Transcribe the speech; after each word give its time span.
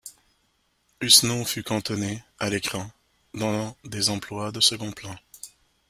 Hussenot 0.99 1.45
fut 1.45 1.61
cantonné, 1.61 2.23
à 2.39 2.49
l’écran, 2.49 2.89
dans 3.35 3.77
des 3.83 4.09
emplois 4.09 4.51
de 4.51 4.59
second 4.59 4.91
plan. 4.91 5.15